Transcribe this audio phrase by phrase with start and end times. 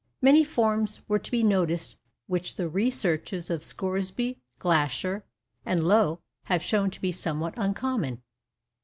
[0.19, 1.95] Many forms were to be noticed
[2.25, 5.21] which the researches of Scoresby, Glaisher,
[5.63, 8.23] and Lowe have shown to be somewhat uncommon.